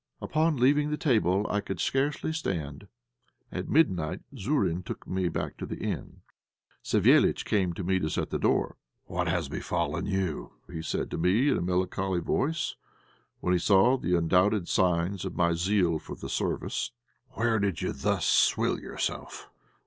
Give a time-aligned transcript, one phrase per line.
[0.19, 2.87] Upon leaving the table I could scarcely stand.
[3.51, 6.21] At midnight Zourine took me back to the inn.
[6.83, 8.77] Savéliitch came to meet us at the door.
[9.05, 12.75] "What has befallen you?" he said to me in a melancholy voice,
[13.41, 16.89] when he saw the undoubted signs of my zeal for the service.
[17.33, 19.51] "Where did you thus swill yourself?